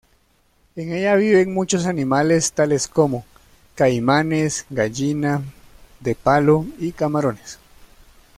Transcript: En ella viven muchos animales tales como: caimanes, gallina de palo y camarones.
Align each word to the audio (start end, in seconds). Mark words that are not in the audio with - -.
En 0.75 0.93
ella 0.93 1.13
viven 1.13 1.53
muchos 1.53 1.85
animales 1.85 2.53
tales 2.53 2.87
como: 2.87 3.23
caimanes, 3.75 4.65
gallina 4.71 5.43
de 5.99 6.15
palo 6.15 6.65
y 6.79 6.91
camarones. 6.93 7.59